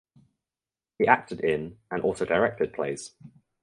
He 0.97 1.05
acted 1.05 1.41
in 1.41 1.77
and 1.91 2.01
also 2.01 2.25
directed 2.25 2.73
plays. 2.73 3.11